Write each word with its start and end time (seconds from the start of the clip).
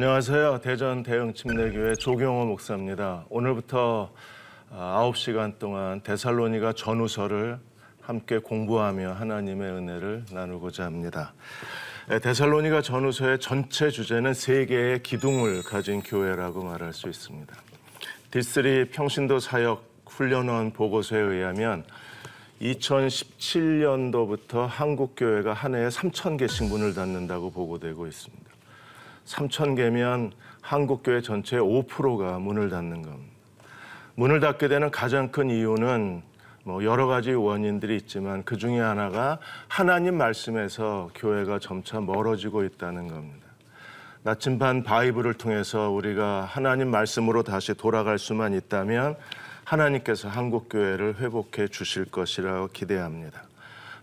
안녕하세요. 0.00 0.60
대전 0.62 1.02
대흥 1.02 1.34
침례교회 1.34 1.96
조경호 1.96 2.46
목사입니다. 2.46 3.24
오늘부터 3.30 4.12
9시간 4.70 5.58
동안 5.58 6.00
데살로니가 6.02 6.74
전후서를 6.74 7.58
함께 8.00 8.38
공부하며 8.38 9.14
하나님의 9.14 9.72
은혜를 9.72 10.26
나누고자 10.30 10.84
합니다. 10.84 11.34
데살로니가 12.22 12.80
전후서의 12.80 13.40
전체 13.40 13.90
주제는 13.90 14.34
세 14.34 14.66
개의 14.66 15.02
기둥을 15.02 15.64
가진 15.64 16.00
교회라고 16.00 16.62
말할 16.62 16.92
수 16.92 17.08
있습니다. 17.08 17.52
디스리 18.30 18.90
평신도 18.90 19.40
사역 19.40 20.04
훈련원 20.06 20.74
보고서에 20.74 21.18
의하면 21.18 21.82
2017년도부터 22.62 24.68
한국 24.68 25.16
교회가 25.16 25.54
한 25.54 25.74
해에 25.74 25.88
3천 25.88 26.38
개씩 26.38 26.68
문을 26.68 26.94
닫는다고 26.94 27.50
보고되고 27.50 28.06
있습니다. 28.06 28.37
3천 29.28 29.76
개면 29.76 30.32
한국 30.60 31.02
교회 31.02 31.20
전체의 31.20 31.62
5%가 31.62 32.38
문을 32.38 32.70
닫는 32.70 33.02
겁니다. 33.02 33.32
문을 34.14 34.40
닫게 34.40 34.68
되는 34.68 34.90
가장 34.90 35.30
큰 35.30 35.50
이유는 35.50 36.22
뭐 36.64 36.82
여러 36.84 37.06
가지 37.06 37.32
원인들이 37.32 37.96
있지만 37.96 38.42
그 38.44 38.56
중에 38.56 38.80
하나가 38.80 39.38
하나님 39.68 40.16
말씀에서 40.16 41.10
교회가 41.14 41.58
점차 41.60 42.00
멀어지고 42.00 42.64
있다는 42.64 43.08
겁니다. 43.08 43.46
나침반 44.22 44.82
바이블을 44.82 45.34
통해서 45.34 45.90
우리가 45.90 46.44
하나님 46.44 46.90
말씀으로 46.90 47.42
다시 47.42 47.74
돌아갈 47.74 48.18
수만 48.18 48.52
있다면 48.54 49.16
하나님께서 49.64 50.28
한국 50.28 50.68
교회를 50.68 51.16
회복해 51.16 51.68
주실 51.68 52.06
것이라고 52.06 52.68
기대합니다. 52.68 53.42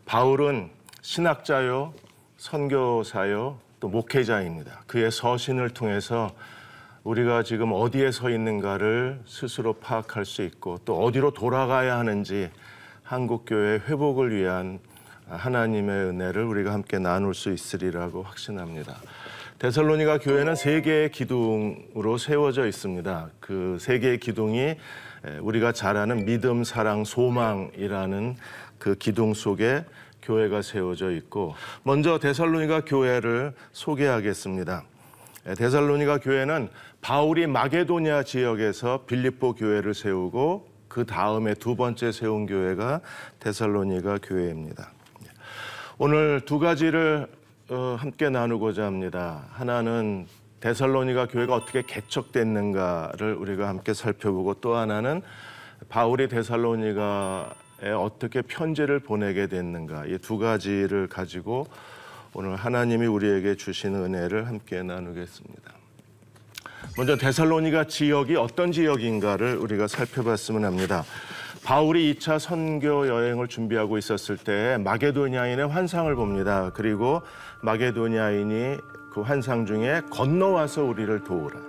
바울은 0.06 0.69
신학자요, 1.02 1.94
선교사요, 2.38 3.59
또 3.80 3.90
목회자입니다. 3.90 4.84
그의 4.88 5.12
서신을 5.12 5.69
통해서 5.72 6.31
우리가 7.03 7.44
지금 7.44 7.72
어디에 7.72 8.12
서 8.12 8.30
있는가를 8.30 9.22
스스로 9.25 9.74
파악할 9.74 10.25
수 10.25 10.41
있고 10.41 10.80
또 10.86 11.03
어디로 11.03 11.31
돌아가야 11.31 11.97
하는지 11.97 12.50
한국 13.03 13.46
교회 13.46 13.75
회복을 13.75 14.35
위한 14.35 14.80
하나님의 15.28 16.06
은혜를 16.06 16.44
우리가 16.44 16.74
함께 16.74 16.97
나눌 16.97 17.34
수 17.35 17.52
있으리라고 17.52 18.24
확신합니다. 18.24 18.96
데살로니가 19.59 20.19
교회는 20.19 20.56
세 20.56 20.81
개의 20.81 21.12
기둥으로 21.12 22.18
세워져 22.18 22.68
있습니다. 22.68 23.30
그 23.40 23.78
세 23.80 24.00
개의 24.00 24.19
기둥이 24.19 24.75
우리가 25.41 25.72
잘 25.72 25.97
아는 25.97 26.25
믿음, 26.25 26.64
사랑, 26.64 27.03
소망이라는 27.03 28.35
그 28.78 28.96
기둥 28.96 29.34
속에 29.34 29.85
교회가 30.25 30.62
세워져 30.62 31.12
있고 31.12 31.56
먼저 31.84 32.19
데살로니가 32.19 32.81
교회를 32.81 33.53
소개하겠습니다. 33.72 34.84
데살로니가 35.58 36.19
교회는 36.19 36.69
바울이 37.02 37.46
마게도니아 37.47 38.24
지역에서 38.24 39.06
빌립보 39.06 39.53
교회를 39.53 39.94
세우고 39.94 40.68
그 40.88 41.06
다음에 41.06 41.53
두 41.53 41.75
번째 41.75 42.12
세운 42.12 42.46
교회가 42.47 43.02
데살로니가 43.40 44.19
교회입니다. 44.24 44.91
오늘 45.97 46.41
두 46.41 46.59
가지를 46.59 47.28
어, 47.69 47.96
함께 48.00 48.30
나누고자 48.30 48.85
합니다. 48.85 49.46
하나는 49.52 50.28
데살로니가 50.59 51.28
교회가 51.28 51.56
어떻게 51.56 51.84
개척됐는가를 51.84 53.35
우리가 53.35 53.68
함께 53.68 53.94
살펴보고 53.94 54.56
또 54.56 54.75
하나는 54.75 55.22
바울이 55.90 56.28
데살로니가에 56.28 57.65
어떻게 57.94 58.41
편지를 58.41 59.00
보내게 59.00 59.47
됐는가 59.47 60.06
이 60.06 60.18
두 60.18 60.38
가지를 60.38 61.07
가지고 61.07 61.68
오늘 62.34 62.56
하나님이 62.56 63.06
우리에게 63.06 63.56
주신 63.56 63.96
은혜를 63.96 64.47
함께 64.47 64.81
나누겠습니다. 64.84 65.72
먼저 66.97 67.18
데살로니가 67.18 67.85
지역이 67.85 68.35
어떤 68.35 68.72
지역인가를 68.72 69.57
우리가 69.57 69.88
살펴봤으면 69.88 70.66
합니다. 70.66 71.03
바울이 71.63 72.13
2차 72.16 72.38
선교 72.40 73.07
여행을 73.07 73.47
준비하고 73.47 73.97
있었을 73.97 74.38
때 74.38 74.78
마게도니아인의 74.84 75.67
환상을 75.67 76.13
봅니다. 76.16 76.72
그리고 76.73 77.22
마게도니아인이 77.62 78.78
그 79.12 79.22
환상 79.22 79.66
중에 79.66 80.02
건너와서 80.12 80.84
우리를 80.84 81.23
도우라. 81.23 81.59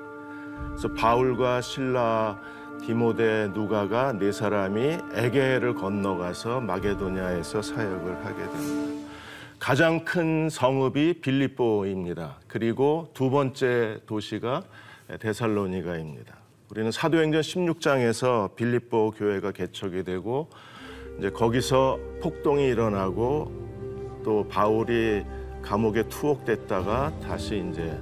그래서 0.70 0.92
바울과 0.94 1.60
신라 1.62 2.38
디모데 2.84 3.50
누가가 3.52 4.12
네 4.12 4.30
사람이 4.30 4.98
에게를 5.14 5.74
건너가서 5.74 6.60
마게도니아에서 6.60 7.62
사역을 7.62 8.24
하게 8.24 8.42
됩니다. 8.44 9.06
가장 9.58 10.04
큰 10.04 10.48
성읍이 10.48 11.20
빌립보입니다. 11.20 12.36
그리고 12.46 13.10
두 13.14 13.30
번째 13.30 14.00
도시가 14.06 14.62
데살로니가입니다. 15.20 16.34
우리는 16.70 16.90
사도행전 16.92 17.40
16장에서 17.40 18.54
빌립보 18.54 19.12
교회가 19.12 19.52
개척이 19.52 20.04
되고 20.04 20.48
이제 21.18 21.30
거기서 21.30 21.98
폭동이 22.20 22.66
일어나고 22.66 24.20
또 24.24 24.46
바울이 24.48 25.24
감옥에 25.62 26.04
투옥됐다가 26.08 27.12
다시 27.20 27.64
이제 27.70 27.98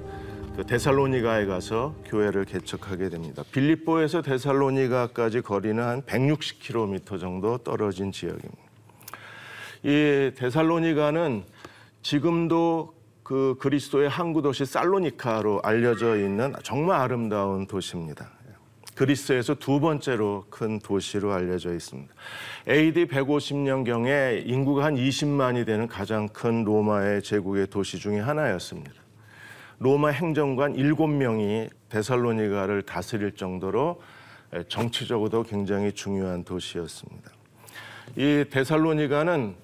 그 0.55 0.65
데살로니가에 0.65 1.47
가서 1.47 1.93
교회를 2.05 2.45
개척하게 2.45 3.09
됩니다. 3.09 3.43
빌립보에서 3.51 4.21
데살로니가까지 4.21 5.41
거리는 5.41 5.83
한 5.83 6.01
160km 6.03 7.19
정도 7.19 7.57
떨어진 7.57 8.13
지역입니다. 8.13 8.63
이 9.83 10.31
데살로니가는 10.35 11.43
지금도 12.01 12.95
그 13.21 13.57
그리스도의 13.59 14.07
항구 14.07 14.41
도시 14.41 14.65
살로니카로 14.65 15.59
알려져 15.61 16.15
있는 16.15 16.53
정말 16.63 17.01
아름다운 17.01 17.67
도시입니다. 17.67 18.31
그리스에서 18.95 19.55
두 19.55 19.81
번째로 19.81 20.45
큰 20.49 20.79
도시로 20.79 21.33
알려져 21.33 21.73
있습니다. 21.73 22.13
AD 22.69 23.07
150년경에 23.07 24.47
인구가 24.47 24.85
한 24.85 24.95
20만이 24.95 25.65
되는 25.65 25.87
가장 25.87 26.29
큰 26.29 26.63
로마의 26.63 27.23
제국의 27.23 27.67
도시 27.67 27.99
중의 27.99 28.21
하나였습니다. 28.21 29.04
로마 29.79 30.09
행정관 30.09 30.75
7명이 30.75 31.69
데살로니가를 31.89 32.83
다스릴 32.83 33.35
정도로 33.35 34.01
정치적으로도 34.69 35.43
굉장히 35.43 35.91
중요한 35.91 36.43
도시였습니다. 36.43 37.31
이 38.15 38.45
데살로니가는 38.49 39.55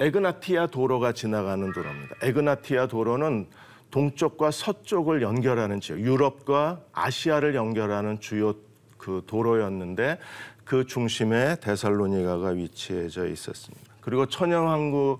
에그나티아 0.00 0.68
도로가 0.68 1.12
지나가는 1.12 1.72
도로입니다. 1.72 2.16
에그나티아 2.22 2.86
도로는 2.86 3.48
동쪽과 3.90 4.50
서쪽을 4.50 5.22
연결하는 5.22 5.80
지역, 5.80 6.00
유럽과 6.00 6.80
아시아를 6.92 7.54
연결하는 7.54 8.20
주요 8.20 8.54
그 8.96 9.22
도로였는데 9.26 10.18
그 10.64 10.84
중심에 10.86 11.56
데살로니가가 11.60 12.48
위치해져 12.48 13.26
있었습니다. 13.26 13.94
그리고 14.00 14.26
천연 14.26 14.68
항구 14.68 15.18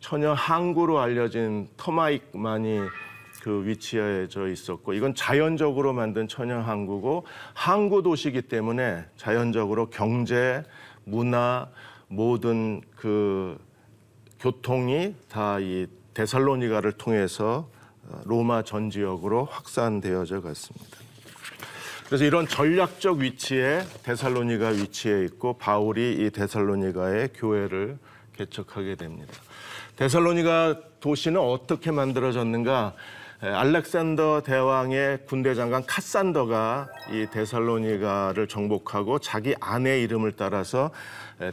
천연 0.00 0.34
항구로 0.34 0.98
알려진 0.98 1.68
터마익만이 1.76 2.80
그 3.40 3.66
위치해져 3.66 4.48
있었고 4.48 4.92
이건 4.92 5.14
자연적으로 5.14 5.92
만든 5.92 6.28
천연 6.28 6.62
항구고 6.62 7.26
항구 7.54 8.02
도시이기 8.02 8.42
때문에 8.42 9.04
자연적으로 9.16 9.90
경제, 9.90 10.62
문화 11.04 11.68
모든 12.08 12.80
그 12.96 13.58
교통이 14.38 15.14
다 15.28 15.58
이 15.60 15.86
데살로니가를 16.14 16.92
통해서 16.92 17.68
로마 18.24 18.62
전 18.62 18.90
지역으로 18.90 19.44
확산되어져 19.44 20.40
갔습니다. 20.40 20.98
그래서 22.06 22.24
이런 22.24 22.48
전략적 22.48 23.18
위치에 23.18 23.82
데살로니가 24.02 24.68
위치해 24.68 25.24
있고 25.24 25.54
바울이 25.54 26.14
이 26.14 26.30
데살로니가의 26.30 27.30
교회를 27.34 27.98
개척하게 28.36 28.96
됩니다. 28.96 29.32
데살로니가 29.96 30.80
도시는 30.98 31.40
어떻게 31.40 31.92
만들어졌는가? 31.92 32.94
알렉산더 33.42 34.42
대왕의 34.42 35.20
군대 35.26 35.54
장관 35.54 35.82
카산더가 35.86 36.88
이 37.10 37.26
데살로니가를 37.30 38.46
정복하고 38.46 39.18
자기 39.18 39.54
아내 39.60 40.02
이름을 40.02 40.32
따라서 40.32 40.90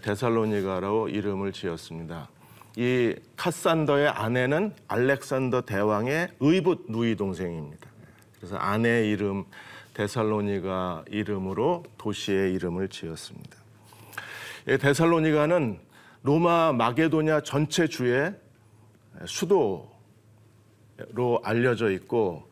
데살로니가로 0.01 1.07
이름을 1.07 1.53
지었습니다. 1.53 2.27
이 2.75 3.15
카산더의 3.37 4.09
아내는 4.09 4.73
알렉산더 4.89 5.61
대왕의 5.61 6.27
의붓 6.41 6.87
누이 6.89 7.15
동생입니다. 7.15 7.87
그래서 8.35 8.57
아내 8.57 9.07
이름 9.07 9.45
데살로니가 9.93 11.05
이름으로 11.09 11.85
도시의 11.97 12.53
이름을 12.55 12.89
지었습니다. 12.89 13.57
데살로니가는 14.65 15.79
로마 16.23 16.73
마게도냐 16.73 17.41
전체 17.41 17.87
주의 17.87 18.33
수도 19.25 19.96
로 21.13 21.39
알려져 21.43 21.91
있고 21.91 22.47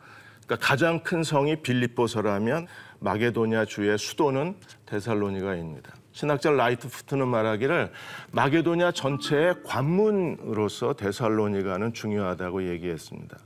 그러니까 0.45 0.67
가장 0.67 0.99
큰 0.99 1.23
성이 1.23 1.55
빌립보라면 1.57 2.67
마게도냐 2.99 3.65
주의 3.65 3.97
수도는 3.97 4.55
데살로니가입니다. 4.85 5.93
신학자 6.11 6.49
라이트 6.49 6.87
푸트는 6.87 7.27
말하기를 7.27 7.91
마게도냐 8.31 8.93
전체의 8.93 9.63
관문으로서 9.65 10.93
데살로니가는 10.93 11.93
중요하다고 11.93 12.69
얘기했습니다. 12.69 13.37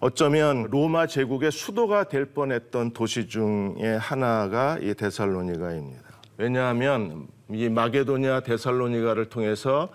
어쩌면 0.00 0.64
로마 0.64 1.06
제국의 1.06 1.50
수도가 1.50 2.04
될 2.04 2.26
뻔했던 2.26 2.92
도시 2.92 3.28
중에 3.28 3.96
하나가 3.98 4.78
이 4.80 4.92
데살로니가입니다. 4.92 6.02
왜냐하면 6.36 7.28
이 7.50 7.68
마게도냐 7.70 8.40
데살로니가를 8.40 9.30
통해서 9.30 9.88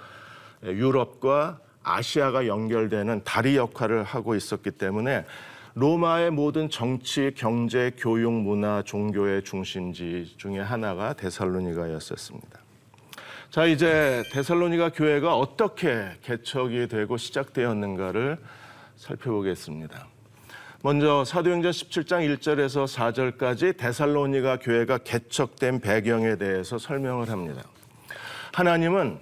유럽과 0.64 1.60
아시아가 1.84 2.48
연결되는 2.48 3.24
다리 3.24 3.58
역할을 3.58 4.04
하고 4.04 4.36
있었기 4.36 4.72
때문에 4.72 5.26
로마의 5.76 6.32
모든 6.32 6.70
정치, 6.70 7.32
경제, 7.36 7.92
교육, 7.98 8.32
문화, 8.32 8.84
종교의 8.84 9.44
중심지 9.44 10.34
중에 10.38 10.60
하나가 10.60 11.14
데살로니가였었습니다. 11.14 12.60
자, 13.50 13.66
이제 13.66 14.24
데살로니가 14.32 14.90
교회가 14.90 15.36
어떻게 15.36 16.12
개척이 16.24 16.88
되고 16.88 17.18
시작되었는가를 17.18 18.38
살펴보겠습니다. 18.96 20.08
먼저 20.82 21.24
사도행전 21.24 21.72
17장 21.72 22.38
1절에서 22.38 22.88
4절까지 22.88 23.78
데살로니가 23.78 24.60
교회가 24.60 25.00
개척된 25.00 25.80
배경에 25.80 26.36
대해서 26.36 26.78
설명을 26.78 27.30
합니다. 27.30 27.64
하나님은 28.54 29.18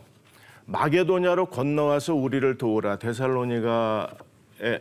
마게도냐로 0.72 1.48
건너와서 1.48 2.16
우리를 2.16 2.58
도우라 2.58 2.98
데살로니가 2.98 4.10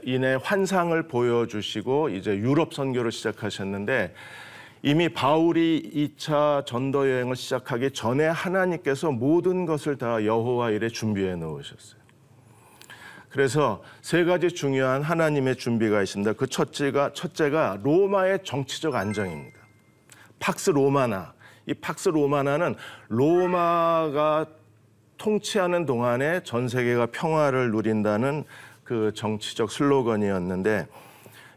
인해 0.05 0.39
환상을 0.41 1.09
보여주시고 1.09 2.11
이제 2.11 2.37
유럽 2.37 2.75
선교를 2.75 3.11
시작하셨는데 3.11 4.15
이미 4.83 5.09
바울이 5.09 5.91
2차 6.17 6.65
전도 6.65 7.11
여행을 7.11 7.35
시작하기 7.37 7.91
전에 7.91 8.27
하나님께서 8.27 9.11
모든 9.11 9.67
것을 9.67 9.99
다 9.99 10.25
여호와 10.25 10.71
일에 10.71 10.89
준비해 10.89 11.35
놓으셨어요. 11.35 12.01
그래서 13.29 13.83
세 14.01 14.25
가지 14.25 14.49
중요한 14.49 15.03
하나님의 15.03 15.57
준비가 15.57 16.03
있습니다. 16.03 16.33
그 16.35 16.47
첫째가 16.47 17.13
첫째가 17.13 17.79
로마의 17.83 18.41
정치적 18.45 18.95
안정입니다. 18.95 19.59
팍스 20.39 20.71
로마나 20.71 21.35
이 21.67 21.75
팍스 21.75 22.09
로마나는 22.11 22.75
로마가 23.09 24.47
통치하는 25.21 25.85
동안에 25.85 26.41
전 26.45 26.67
세계가 26.67 27.07
평화를 27.13 27.71
누린다는 27.71 28.45
그 28.83 29.13
정치적 29.15 29.71
슬로건이었는데 29.71 30.87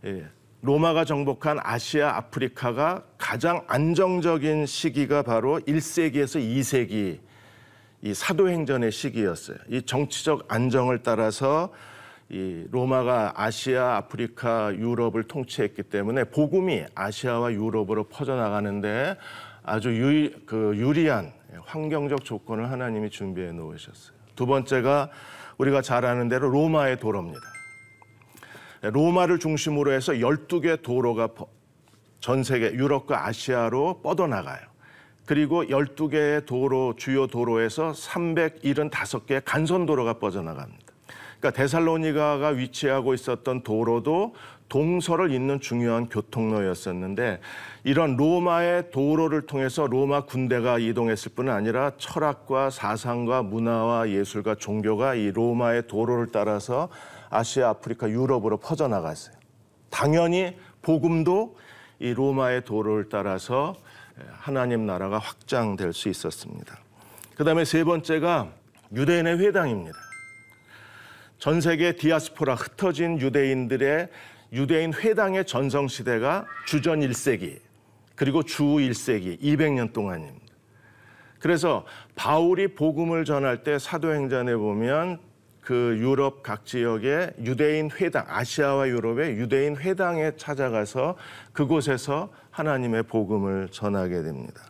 예, 0.06 0.26
로마가 0.62 1.06
정복한 1.06 1.60
아시아, 1.64 2.18
아프리카가 2.18 3.04
가장 3.18 3.64
안정적인 3.68 4.66
시기가 4.66 5.24
바로 5.24 5.60
1세기에서 5.62 6.42
2세기 6.42 7.20
이 8.02 8.14
사도행전의 8.14 8.92
시기였어요. 8.92 9.58
이 9.70 9.82
정치적 9.82 10.46
안정을 10.50 11.02
따라서 11.02 11.72
이 12.30 12.66
로마가 12.70 13.34
아시아, 13.38 13.96
아프리카, 13.96 14.74
유럽을 14.76 15.24
통치했기 15.24 15.84
때문에 15.84 16.26
복음이 16.26 16.84
아시아와 16.96 17.54
유럽으로 17.54 18.04
퍼져나가는데 18.10 19.16
아주 19.64 19.90
유, 19.98 20.32
그 20.46 20.74
유리한 20.76 21.32
환경적 21.66 22.24
조건을 22.24 22.72
하나님이 22.72 23.10
준비해 23.10 23.52
놓으셨어요. 23.52 24.18
두 24.36 24.46
번째가 24.46 25.10
우리가 25.58 25.82
잘 25.82 26.06
아는 26.06 26.28
대로 26.30 26.50
로마의 26.50 27.00
도로입니다. 27.00 27.42
로마를 28.82 29.40
중심으로 29.40 29.92
해서 29.92 30.14
12개 30.14 30.82
도로가 30.82 31.30
전 32.20 32.44
세계 32.44 32.72
유럽과 32.74 33.28
아시아로 33.28 34.02
뻗어나가요. 34.02 34.74
그리고 35.26 35.64
12개의 35.64 36.46
도로, 36.46 36.96
주요 36.98 37.28
도로에서 37.28 37.92
375개의 37.92 39.42
간선 39.46 39.86
도로가 39.86 40.20
뻗어나갑니다. 40.20 40.84
그러니까 41.40 41.52
데살로니가가 41.62 42.50
위치하고 42.50 43.14
있었던 43.14 43.64
도로도 43.64 44.34
동서를 44.70 45.32
잇는 45.32 45.60
중요한 45.60 46.10
교통로였었는데 46.10 47.40
이런 47.84 48.16
로마의 48.18 48.92
도로를 48.92 49.46
통해서 49.46 49.86
로마 49.88 50.26
군대가 50.26 50.80
이동했을 50.80 51.34
뿐 51.36 51.50
아니라 51.50 51.92
철학과 51.98 52.70
사상과 52.70 53.44
문화와 53.44 54.10
예술과 54.10 54.56
종교가 54.56 55.16
이 55.16 55.32
로마의 55.32 55.88
도로를 55.88 56.28
따라서 56.32 56.90
아시아, 57.30 57.70
아프리카, 57.70 58.10
유럽으로 58.10 58.58
퍼져나갔어요. 58.58 59.36
당연히 59.90 60.56
복음도 60.82 61.58
이 62.00 62.14
로마의 62.14 62.66
도로를 62.66 63.10
따라서 63.10 63.76
하나님 64.32 64.86
나라가 64.86 65.18
확장될 65.18 65.94
수 65.94 66.10
있었습니다. 66.10 66.78
그 67.36 67.44
다음에 67.44 67.66
세 67.66 67.84
번째가 67.84 68.50
유대인의 68.94 69.40
회당입니다. 69.40 69.98
전 71.40 71.60
세계 71.62 71.96
디아스포라 71.96 72.56
흩어진 72.56 73.20
유대인들의 73.20 74.08
유대인 74.54 74.94
회당의 74.94 75.46
전성시대가 75.46 76.46
주전 76.68 77.00
1세기 77.02 77.60
그리고 78.16 78.44
주 78.44 78.64
1세기 78.64 79.42
200년 79.42 79.92
동안입니다. 79.92 80.46
그래서 81.40 81.86
바울이 82.16 82.70
복음을 82.70 83.26
전할 83.26 83.64
때 83.64 83.80
사도행전에 83.80 84.56
보면 84.56 85.20
그 85.60 85.98
유럽 86.00 86.44
각 86.44 86.66
지역의 86.66 87.34
유대인 87.44 87.90
회당, 88.00 88.26
아시아와 88.28 88.88
유럽의 88.90 89.38
유대인 89.38 89.76
회당에 89.76 90.34
찾아가서 90.38 91.18
그곳에서 91.52 92.32
하나님의 92.52 93.04
복음을 93.04 93.70
전하게 93.72 94.22
됩니다. 94.22 94.62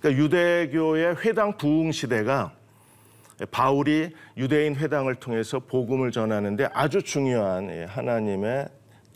그러니까 0.00 0.22
유대교의 0.22 1.16
회당 1.24 1.56
부흥 1.56 1.92
시대가 1.92 2.52
바울이 3.50 4.10
유대인 4.36 4.74
회당을 4.74 5.16
통해서 5.16 5.60
복음을 5.60 6.10
전하는데 6.10 6.68
아주 6.72 7.02
중요한 7.02 7.70
예, 7.70 7.84
하나님의 7.84 8.68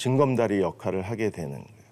징검다리 0.02 0.61
역할을 0.61 1.02
하게 1.02 1.30
되는 1.30 1.52
거예요. 1.52 1.82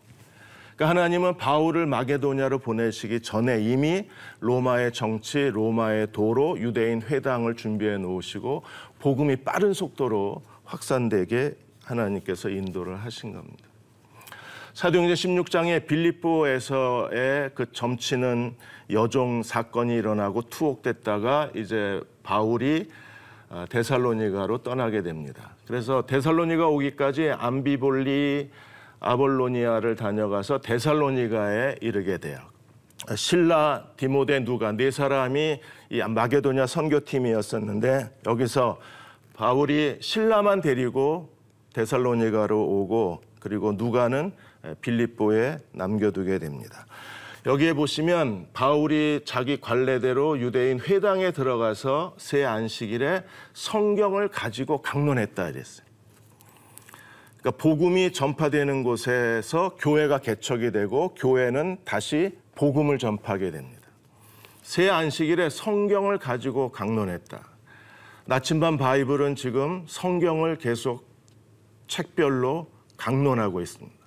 그러니까 0.75 0.89
하나님은 0.89 1.37
바울을 1.37 1.87
마게도냐로 1.87 2.59
보내시기 2.59 3.21
전에 3.21 3.61
이미 3.61 4.09
로마의 4.41 4.93
정치, 4.93 5.39
로마의 5.39 6.09
도로, 6.11 6.59
유대인 6.59 7.03
회당을 7.03 7.55
준비해 7.55 7.99
놓으시고 7.99 8.65
복음이 8.99 9.37
빠른 9.37 9.73
속도로 9.73 10.43
확산되게 10.65 11.55
하나님께서 11.85 12.49
인도를 12.49 12.97
하신 12.97 13.33
겁니다. 13.33 13.69
사도행전 14.75 15.15
16장에 15.15 15.87
빌립보에서의 15.87 17.51
그 17.55 17.71
점치는 17.71 18.57
여종 18.91 19.45
사건이 19.45 19.95
일어나고 19.95 20.43
투옥됐다가 20.43 21.51
이제 21.55 22.01
바울이 22.25 22.89
어, 22.89 23.10
데살로니가로 23.69 24.59
떠나게 24.59 25.03
됩니다. 25.03 25.51
그래서 25.67 26.07
데살로니가 26.07 26.69
오기까지 26.69 27.31
암비볼리 27.31 28.51
아볼로니아를 29.01 29.97
다녀가서 29.97 30.61
데살로니가에 30.61 31.77
이르게 31.81 32.19
돼요. 32.19 32.39
신라, 33.17 33.85
디모데, 33.97 34.45
누가 34.45 34.73
네 34.73 34.91
사람이 34.91 35.61
이 35.89 35.99
마게도냐 36.03 36.67
선교팀이었었는데 36.67 38.11
여기서 38.27 38.79
바울이 39.35 39.97
신라만 40.01 40.61
데리고 40.61 41.31
데살로니가로 41.73 42.63
오고 42.63 43.23
그리고 43.41 43.73
누가는 43.73 44.33
빌립보에 44.83 45.57
남겨두게 45.73 46.39
됩니다. 46.39 46.85
여기에 47.47 47.73
보시면 47.73 48.49
바울이 48.53 49.23
자기 49.25 49.59
관례대로 49.59 50.39
유대인 50.41 50.79
회당에 50.79 51.31
들어가서 51.31 52.15
세 52.19 52.45
안식일에 52.45 53.25
성경을 53.55 54.29
가지고 54.29 54.83
강론했다 54.83 55.49
이랬어요. 55.49 55.87
그러니까 57.39 57.63
복음이 57.63 58.13
전파되는 58.13 58.83
곳에서 58.83 59.75
교회가 59.79 60.19
개척이 60.19 60.71
되고 60.71 61.15
교회는 61.15 61.79
다시 61.87 62.37
복음을 62.55 62.99
전파하게 62.99 63.51
됩니다. 63.53 63.81
세 64.63 64.91
안식일에 64.91 65.49
성경을 65.49 66.19
가지고 66.19 66.71
강론했다. 66.71 67.41
나침반 68.27 68.77
바이블은 68.77 69.35
지금 69.37 69.85
성경을 69.89 70.59
계속 70.59 71.09
책별로 71.89 72.71
강론하고 72.99 73.63
있습니다. 73.63 74.00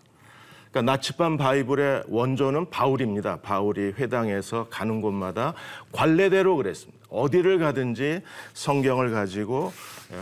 그러니까 0.74 0.92
나치반 0.92 1.38
바이블의 1.38 2.06
원조는 2.08 2.72
바울입니다. 2.72 3.38
바울이 3.38 3.94
회당에서 4.00 4.66
가는 4.72 5.02
곳마다 5.02 5.54
관례대로 5.92 6.58
그랬습니다. 6.58 7.06
어디를 7.10 7.60
가든지 7.60 8.22
성경을 8.54 9.12
가지고 9.12 9.72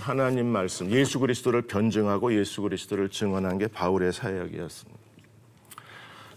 하나님 0.01 0.48
말씀, 0.48 0.91
예수 0.91 1.20
그리스도를 1.20 1.62
변증하고 1.62 2.38
예수 2.38 2.62
그리스도를 2.62 3.08
증언한 3.08 3.60
게 3.60 3.67
바울의 3.67 4.12
사역이었습니다. 4.12 5.00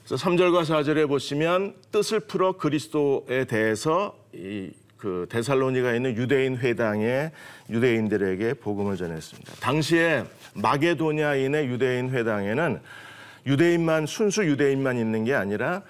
그래서 0.06 0.25
3절과 0.25 0.62
4절에 0.62 1.09
보시면 1.09 1.75
뜻을 1.90 2.21
풀어 2.21 2.52
그리스도에 2.52 3.47
대해서 3.47 4.16
이 4.33 4.71
그 5.04 5.26
데살로니가 5.28 5.94
있는 5.94 6.16
유대인 6.16 6.56
회당의 6.56 7.30
유대인들에게 7.68 8.54
복음을 8.54 8.97
전했습니다. 8.97 9.52
당시에 9.56 10.25
마게도냐인의 10.54 11.66
유대인 11.66 12.09
회당에는 12.09 12.80
유대인만 13.47 14.07
순수 14.07 14.45
유대인만 14.45 14.99
있는 14.99 15.25
게 15.25 15.35
아니라 15.35 15.83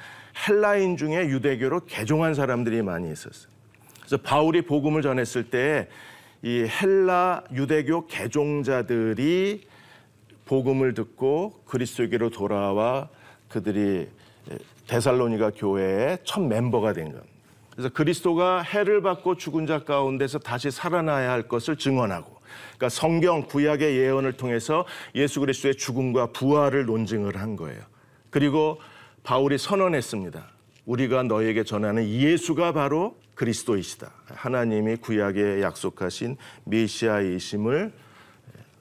헬라인 0.49 0.97
중에 0.97 1.29
유대교로 1.29 1.87
개종한 1.87 2.35
사람들이 2.35 2.83
많이 2.83 3.11
있었어요. 3.13 3.53
그래서 4.01 4.17
바울이 4.19 4.63
복음을 4.63 5.03
전했을 5.03 5.51
때 5.51 5.89
이 6.45 6.69
헬라 6.69 7.45
유대교 7.55 8.07
개종자들이 8.07 9.67
복음을 10.45 10.93
듣고 10.93 11.63
그리스도에게로 11.65 12.29
돌아와 12.29 13.09
그들이 13.49 14.09
데살로니가 14.87 15.53
교회의 15.57 16.19
첫 16.25 16.43
멤버가 16.43 16.93
된 16.93 17.13
겁니다. 17.13 17.27
그래서 17.71 17.89
그리스도가 17.89 18.61
해를 18.61 19.01
받고 19.01 19.39
죽은 19.39 19.67
자 19.67 19.85
가운데서 19.85 20.39
다시 20.39 20.71
살아나야 20.71 21.31
할 21.31 21.49
것을 21.49 21.77
증언하고 21.77 22.34
그러니까 22.77 22.89
성경 22.89 23.43
구약의 23.43 23.97
예언을 23.97 24.35
통해서 24.35 24.85
예수 25.15 25.41
그리스도의 25.41 25.77
죽음과 25.77 26.33
부활을 26.33 26.87
논증을 26.87 27.37
한 27.37 27.57
거예요. 27.57 27.81
그리고 28.31 28.81
바울이 29.23 29.59
선언했습니다. 29.59 30.47
우리가 30.87 31.23
너에게 31.23 31.65
전하는 31.65 32.07
예수가 32.09 32.73
바로 32.73 33.17
그리스도이시다. 33.35 34.13
하나님이 34.27 34.97
구약에 34.97 35.63
약속하신 35.63 36.37
메시아이심을 36.65 37.93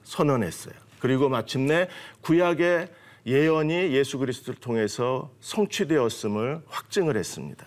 선언했어요. 0.03 0.73
그리고 0.99 1.29
마침내 1.29 1.87
구약의 2.21 2.89
예언이 3.25 3.93
예수 3.93 4.17
그리스도를 4.17 4.59
통해서 4.59 5.31
성취되었음을 5.39 6.61
확증을 6.67 7.15
했습니다. 7.15 7.65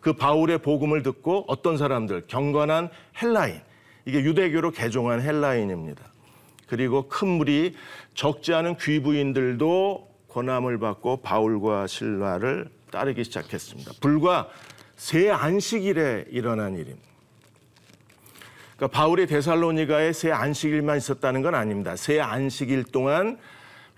그 0.00 0.12
바울의 0.14 0.58
복음을 0.58 1.02
듣고 1.02 1.44
어떤 1.48 1.76
사람들 1.76 2.24
경건한 2.28 2.90
헬라인 3.20 3.60
이게 4.06 4.22
유대교로 4.22 4.70
개종한 4.70 5.20
헬라인입니다. 5.20 6.02
그리고 6.68 7.08
큰 7.08 7.28
무리 7.28 7.76
적지 8.14 8.54
않은 8.54 8.76
귀부인들도 8.78 10.08
권함을 10.28 10.78
받고 10.78 11.18
바울과 11.18 11.86
신라를 11.86 12.68
따르기 12.90 13.24
시작했습니다. 13.24 13.92
불과 14.00 14.48
새 14.96 15.30
안식일에 15.30 16.26
일어난 16.30 16.74
일입니다. 16.74 17.06
그러니까 18.76 18.96
바울이 18.96 19.26
데살로니가에 19.26 20.12
새 20.12 20.30
안식일만 20.30 20.98
있었다는 20.98 21.42
건 21.42 21.54
아닙니다. 21.54 21.96
새 21.96 22.20
안식일 22.20 22.84
동안 22.84 23.38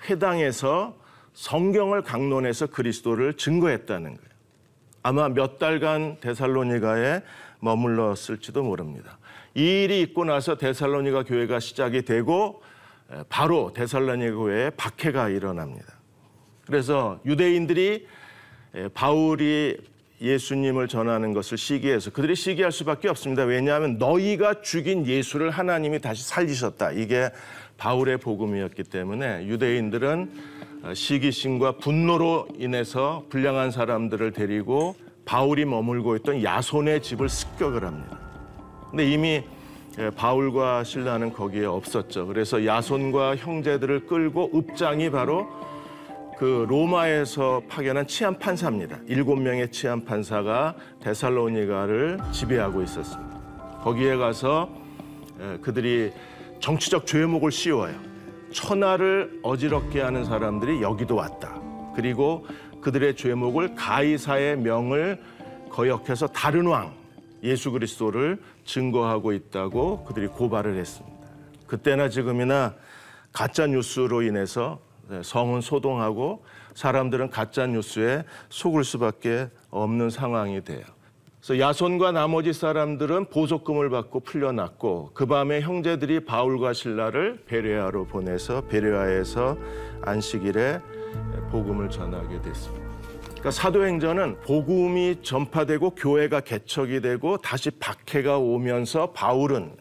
회당에서 0.09 0.97
성경을 1.35 2.03
강론해서 2.03 2.67
그리스도를 2.69 3.35
증거했다는 3.35 4.17
거예요. 4.17 4.29
아마 5.03 5.29
몇 5.29 5.59
달간 5.59 6.19
데살로니가에 6.21 7.23
머물렀을지도 7.61 8.62
모릅니다. 8.62 9.19
이 9.55 9.83
일이 9.85 10.00
있고 10.02 10.25
나서 10.25 10.57
데살로니가 10.57 11.25
교회가 11.25 11.61
시작이 11.61 12.02
되고 12.02 12.62
바로 13.28 13.73
데살로니가 13.73 14.37
교회에 14.37 14.71
박해가 14.71 15.31
일어납니다. 15.31 15.87
그래서 16.67 17.19
유대인들이 17.25 18.07
바울이 18.95 19.78
예수님을 20.21 20.88
전하는 20.88 21.33
것을 21.33 21.57
시기해서 21.57 22.11
그들이 22.11 22.35
시기할 22.35 22.73
수밖에 22.73 23.09
없습니다. 23.09 23.45
왜냐하면 23.45 23.99
너희가 23.99 24.62
죽인 24.62 25.07
예수를 25.07 25.50
하나님이 25.50 26.00
다시 26.00 26.26
살리셨다. 26.28 26.93
이게 26.93 27.31
바울의 27.76 28.19
복음이었기 28.19 28.83
때문에 28.85 29.47
유대인들은 29.47 30.59
시기심과 30.93 31.78
분노로 31.78 32.49
인해서 32.59 33.25
불량한 33.31 33.71
사람들을 33.71 34.33
데리고 34.33 34.97
바울이 35.25 35.64
머물고 35.64 36.17
있던 36.17 36.43
야손의 36.43 37.02
집을 37.02 37.28
습격을 37.28 37.85
합니다. 37.85 38.27
근데 38.90 39.11
이미 39.11 39.42
바울과 40.16 40.85
신라는 40.85 41.33
거기에 41.33 41.66
없었죠. 41.66 42.26
그래서 42.26 42.64
야손과 42.64 43.37
형제들을 43.37 44.07
끌고 44.07 44.50
읍장이 44.54 45.11
바로 45.11 45.49
그 46.38 46.66
로마에서 46.68 47.62
파견한 47.68 48.07
치안 48.07 48.38
판사입니다. 48.38 48.99
일곱 49.07 49.37
명의 49.37 49.71
치안 49.73 50.04
판사가 50.04 50.76
데살로니가를 51.00 52.18
지배하고 52.33 52.83
있었습니다. 52.83 53.38
거기에 53.83 54.16
가서 54.16 54.71
그들이 55.61 56.12
정치적 56.61 57.07
죄목을 57.07 57.50
씌워요. 57.50 57.95
천하를 58.52 59.40
어지럽게 59.42 60.00
하는 60.00 60.25
사람들이 60.25 60.80
여기도 60.80 61.16
왔다. 61.16 61.61
그리고 61.95 62.47
그들의 62.80 63.16
죄목을 63.16 63.75
가이사의 63.75 64.59
명을 64.59 65.21
거역해서 65.71 66.28
다른 66.28 66.66
왕 66.66 66.92
예수 67.42 67.71
그리스도를 67.71 68.40
증거하고 68.64 69.33
있다고 69.33 70.04
그들이 70.04 70.26
고발을 70.26 70.76
했습니다. 70.76 71.16
그때나 71.66 72.09
지금이나 72.09 72.75
가짜 73.33 73.66
뉴스로 73.66 74.23
인해서 74.23 74.80
네, 75.09 75.23
성은 75.23 75.61
소동하고 75.61 76.45
사람들은 76.75 77.30
가짜 77.30 77.66
뉴스에 77.66 78.25
속을 78.50 78.85
수밖에 78.85 79.49
없는 79.71 80.11
상황이 80.11 80.62
돼요. 80.62 80.83
그래서 81.40 81.59
야손과 81.61 82.12
나머지 82.12 82.52
사람들은 82.52 83.26
보석금을 83.26 83.90
받고 83.90 84.21
풀려났고 84.21 85.12
그 85.14 85.26
밤에 85.26 85.61
형제들이 85.61 86.25
바울과 86.25 86.73
신라를 86.73 87.45
베레아로 87.47 88.07
보내서 88.07 88.62
베레아에서 88.62 89.57
안식일에 90.02 90.80
복음을 91.50 91.88
전하게 91.88 92.42
됐습니다. 92.42 92.77
그러니까 93.38 93.50
사도행전은 93.52 94.40
복음이 94.40 95.23
전파되고 95.23 95.90
교회가 95.90 96.40
개척이 96.40 97.00
되고 97.00 97.37
다시 97.37 97.71
박해가 97.71 98.38
오면서 98.38 99.12
바울은 99.12 99.76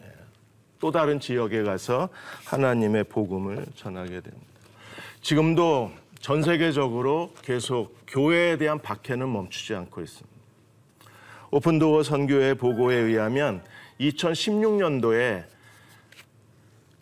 또 0.78 0.92
다른 0.92 1.18
지역에 1.18 1.64
가서 1.64 2.08
하나님의 2.44 3.04
복음을 3.04 3.66
전하게 3.74 4.20
됩니다. 4.20 4.46
지금도 5.22 5.90
전 6.20 6.44
세계적으로 6.44 7.32
계속 7.42 7.96
교회에 8.06 8.58
대한 8.58 8.78
박해는 8.78 9.30
멈추지 9.32 9.74
않고 9.74 10.02
있습니다. 10.02 10.38
오픈도어 11.50 12.04
선교회 12.04 12.54
보고에 12.54 12.94
의하면 12.94 13.64
2016년도에 14.00 15.42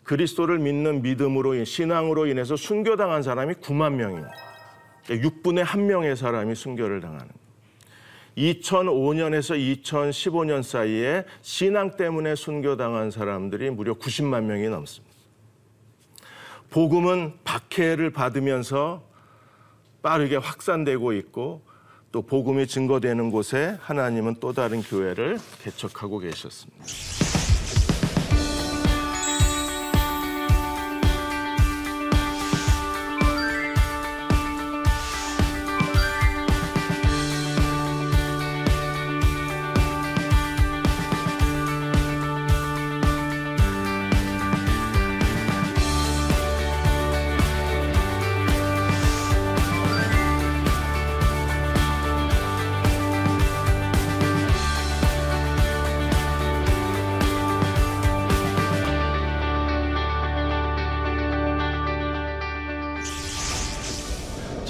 그리스도를 0.01 0.57
믿는 0.57 1.03
믿음으로 1.03 1.63
신앙으로 1.63 2.25
인해서 2.25 2.55
순교당한 2.55 3.21
사람이 3.21 3.55
9만 3.55 3.93
명입니다. 3.93 4.46
6분의 5.07 5.65
1명의 5.65 6.15
사람이 6.15 6.55
순교를 6.55 7.01
당하는 7.01 7.27
2005년에서 8.37 9.81
2015년 9.81 10.61
사이에 10.61 11.25
신앙 11.41 11.95
때문에 11.95 12.35
순교당한 12.35 13.09
사람들이 13.09 13.71
무려 13.71 13.93
90만 13.95 14.43
명이 14.43 14.69
넘습니다. 14.69 15.15
복음은 16.69 17.33
박해를 17.43 18.11
받으면서 18.11 19.03
빠르게 20.01 20.35
확산되고 20.35 21.13
있고 21.13 21.61
또 22.11 22.21
복음이 22.21 22.67
증거되는 22.67 23.31
곳에 23.31 23.77
하나님은 23.81 24.35
또 24.39 24.53
다른 24.53 24.81
교회를 24.81 25.39
개척하고 25.63 26.19
계셨습니다. 26.19 26.85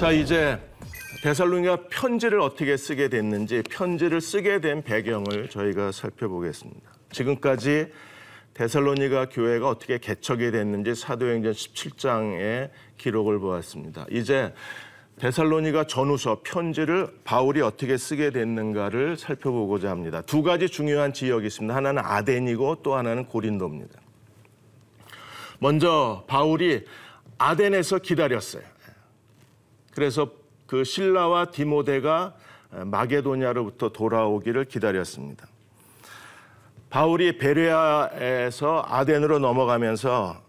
자, 0.08 0.12
이제 0.12 0.58
데살로니가 1.22 1.88
편지를 1.90 2.40
어떻게 2.40 2.78
쓰게 2.78 3.10
됐는지 3.10 3.62
편지를 3.68 4.22
쓰게 4.22 4.62
된 4.62 4.80
배경을 4.80 5.50
저희가 5.50 5.92
살펴보겠습니다. 5.92 6.80
지금까지 7.10 7.92
데살로니가 8.54 9.28
교회가 9.28 9.68
어떻게 9.68 9.98
개척이 9.98 10.50
됐는지 10.50 10.94
사도행전 10.94 11.52
17장의 11.52 12.70
기록을 12.96 13.38
보았습니다. 13.38 14.06
이제 14.10 14.54
데살로니가 15.18 15.84
전후서 15.84 16.40
편지를 16.42 17.08
바울이 17.24 17.60
어떻게 17.60 17.98
쓰게 17.98 18.30
됐는가를 18.30 19.18
살펴보고자 19.18 19.90
합니다. 19.90 20.22
두 20.22 20.42
가지 20.42 20.70
중요한 20.70 21.12
지역이 21.12 21.48
있습니다. 21.48 21.76
하나는 21.76 22.00
아덴이고 22.02 22.76
또 22.76 22.94
하나는 22.94 23.26
고린도입니다. 23.26 24.00
먼저 25.58 26.24
바울이 26.26 26.86
아덴에서 27.36 27.98
기다렸어요. 27.98 28.77
그래서 29.98 30.30
그 30.68 30.84
신라와 30.84 31.46
디모데가 31.46 32.36
마게도냐로부터 32.70 33.88
돌아오기를 33.88 34.66
기다렸습니다. 34.66 35.48
바울이 36.88 37.36
베레아에서 37.36 38.84
아덴으로 38.86 39.40
넘어가면서 39.40 40.40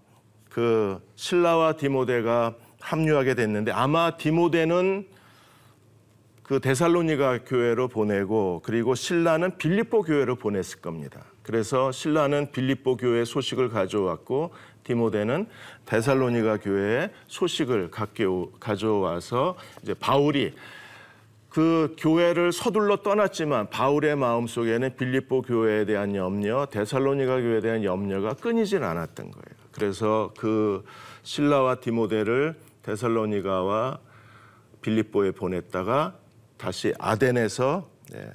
그 0.52 1.02
신라와 1.16 1.78
디모데가 1.78 2.54
합류하게 2.80 3.34
됐는데 3.34 3.72
아마 3.72 4.18
디모데는 4.18 5.08
그 6.44 6.60
데살로니가 6.60 7.46
교회로 7.46 7.88
보내고 7.88 8.62
그리고 8.64 8.94
신라는 8.94 9.58
빌립보 9.58 10.04
교회로 10.04 10.36
보냈을 10.36 10.80
겁니다. 10.80 11.26
그래서 11.42 11.92
신라는 11.92 12.52
빌립보 12.52 12.98
교회 12.98 13.26
소식을 13.26 13.70
가져왔고 13.70 14.52
디모데는 14.84 15.48
데살로니가 15.86 16.58
교회에 16.58 17.10
소식을 17.28 17.92
가져와서 18.60 19.56
이제 19.84 19.94
바울이 19.94 20.54
그 21.50 21.96
교회를 21.98 22.52
서둘러 22.52 22.98
떠났지만 22.98 23.70
바울의 23.70 24.16
마음 24.16 24.46
속에는 24.46 24.96
빌립보 24.96 25.42
교회에 25.42 25.86
대한 25.86 26.16
염려, 26.16 26.68
데살로니가 26.68 27.42
교회에 27.42 27.60
대한 27.60 27.84
염려가 27.84 28.36
끊이질 28.36 28.84
않았던 28.84 29.32
거예요. 29.32 29.60
그래서 29.72 30.32
그 30.38 30.86
신라와 31.24 31.76
디모데를 31.76 32.56
데살로니가와 32.84 34.00
빌립보에 34.82 35.32
보냈다가 35.32 36.16
다시 36.58 36.94
아덴에서 37.00 37.90
네, 38.12 38.30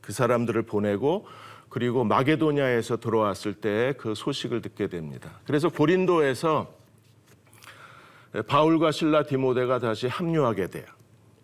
그 0.00 0.12
사람들을 0.12 0.62
보내고 0.62 1.26
그리고 1.68 2.04
마게도냐에서 2.04 2.98
들어왔을 2.98 3.54
때 3.54 3.94
그 3.98 4.14
소식을 4.14 4.62
듣게 4.62 4.88
됩니다. 4.88 5.40
그래서 5.46 5.68
고린도에서 5.68 6.72
바울과 8.46 8.92
신라 8.92 9.24
디모데가 9.24 9.78
다시 9.78 10.06
합류하게 10.06 10.68
돼요. 10.68 10.84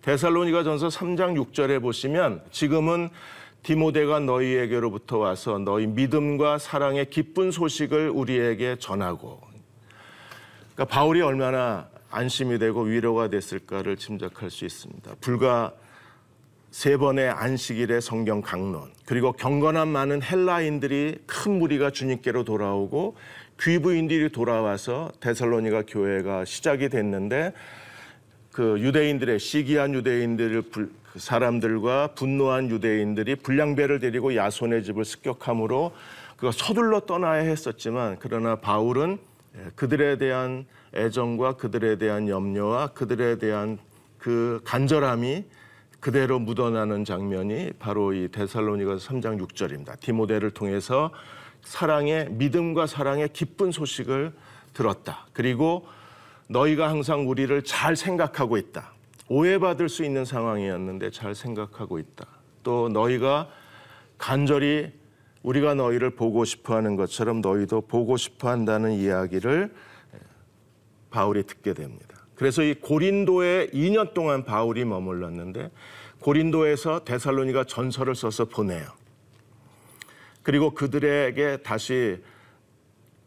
데살로니가 0.02 0.64
전서 0.64 0.88
3장 0.88 1.35
6절에 1.52 1.81
보시면 1.81 2.43
지금은 2.50 3.09
디모데가 3.62 4.21
너희에게로부터 4.21 5.16
와서 5.19 5.59
너희 5.59 5.87
믿음과 5.87 6.59
사랑의 6.59 7.09
기쁜 7.09 7.50
소식을 7.50 8.11
우리에게 8.11 8.76
전하고 8.78 9.40
그러니까 10.75 10.95
바울이 10.95 11.23
얼마나 11.23 11.88
안심이 12.11 12.59
되고 12.59 12.83
위로가 12.83 13.28
됐을까를 13.28 13.97
짐작할 13.97 14.50
수 14.50 14.66
있습니다. 14.66 15.14
불과 15.21 15.73
세 16.75 16.97
번의 16.97 17.31
안식일의 17.31 18.02
성경 18.02 18.43
강론 18.43 18.90
그리고 19.07 19.31
경건한 19.31 19.87
많은 19.87 20.20
헬라인들이 20.25 21.18
큰 21.25 21.61
무리가 21.61 21.90
주님께로 21.90 22.42
돌아오고 22.42 23.14
귀부인들이 23.61 24.31
돌아와서 24.33 25.12
데살로니가 25.20 25.85
교회가 25.87 26.44
시작이 26.44 26.88
됐는데 26.88 27.53
그 28.51 28.81
유대인들의 28.81 29.38
시기한 29.38 29.94
유대인들을 29.94 30.64
그 30.72 30.92
사람들과 31.14 32.09
분노한 32.16 32.68
유대인들이 32.70 33.37
불량배를 33.37 34.01
데리고 34.01 34.35
야손의 34.35 34.83
집을 34.83 35.05
습격함으로 35.05 35.92
그가 36.37 36.51
서둘러 36.51 36.98
떠나야 36.98 37.42
했었지만 37.42 38.16
그러나 38.18 38.57
바울은 38.57 39.18
예, 39.57 39.70
그들에 39.77 40.18
대한 40.18 40.66
애정과 40.92 41.53
그들에 41.53 41.98
대한 41.98 42.29
염려와 42.29 42.88
그들에 42.88 43.38
대한 43.38 43.79
그 44.18 44.61
간절함이 44.64 45.44
그대로 46.05 46.38
묻어나는 46.38 47.07
장면이 47.07 47.73
바로 47.79 48.12
이 48.12 48.29
데살로니가 48.29 48.97
3장 48.97 49.40
6절입니다. 49.40 49.99
디모데를 50.01 50.51
통해서 50.51 51.11
사랑의 51.62 52.29
믿음과 52.31 52.87
사랑의 52.87 53.31
기쁜 53.33 53.73
소식을 53.73 54.35
들었다. 54.75 55.27
그리고 55.33 55.87
너희가 56.51 56.90
항상 56.90 57.27
우리를 57.27 57.64
잘 57.64 57.97
생각하고 57.97 58.59
있다. 58.59 58.93
오해받을 59.31 59.88
수 59.88 60.05
있는 60.05 60.27
상황이었는데 60.27 61.11
잘 61.11 61.35
생각하고 61.35 61.99
있다. 61.99 62.27
또 62.62 62.90
너희가 62.90 63.49
간절히 64.19 64.93
우리가 65.43 65.73
너희를 65.73 66.11
보고 66.11 66.45
싶어 66.45 66.77
하는 66.77 66.97
것처럼 66.97 67.40
너희도 67.40 67.81
보고 67.81 68.19
싶어 68.19 68.51
한다는 68.51 68.93
이야기를 68.93 69.75
바울이 71.11 71.45
듣게 71.45 71.73
됩니다. 71.73 72.13
그래서 72.35 72.62
이 72.62 72.75
고린도에 72.75 73.68
2년 73.68 74.14
동안 74.14 74.44
바울이 74.44 74.85
머물렀는데 74.85 75.70
고린도에서 76.20 77.05
데살로니가 77.05 77.64
전설을 77.64 78.14
써서 78.14 78.47
보내요. 78.47 78.87
그리고 80.42 80.73
그들에게 80.75 81.59
다시 81.59 82.18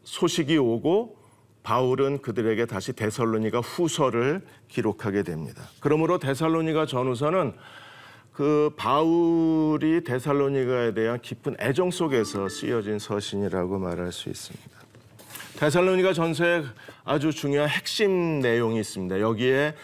소식이 0.04 0.56
오고 0.56 1.16
바울은 1.62 2.22
그들에게 2.22 2.66
다시 2.66 2.92
데살로니가 2.92 3.60
후서를 3.60 4.40
기록하게 4.68 5.22
됩니다. 5.22 5.68
그러므로 5.80 6.18
데살로니가 6.18 6.86
전후서는 6.86 7.52
그 8.32 8.70
바울이 8.76 10.04
데살로니가에 10.04 10.94
대한 10.94 11.20
깊은 11.20 11.56
애정 11.60 11.90
속에서 11.90 12.48
쓰여진 12.48 12.98
서신이라고 12.98 13.78
말할 13.78 14.12
수 14.12 14.28
있습니다. 14.28 14.77
데살로니가 15.58 16.12
전서에 16.12 16.62
아주 17.04 17.32
중요한 17.32 17.68
핵심 17.68 18.38
내용이 18.38 18.78
있습니다. 18.78 19.18
여기에 19.18 19.74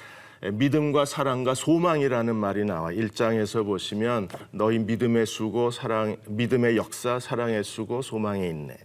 믿음과 0.53 1.05
사랑과 1.05 1.55
소망이라는 1.55 2.37
말이 2.37 2.65
나와 2.65 2.91
1장에서 2.91 3.65
보시면 3.65 4.29
너희 4.53 4.79
믿음의 4.79 5.27
수고 5.27 5.73
사랑 5.73 6.17
믿음의 6.29 6.77
역사 6.77 7.19
사랑의 7.19 7.65
수고 7.65 8.03
소망에 8.03 8.49
있네. 8.51 8.77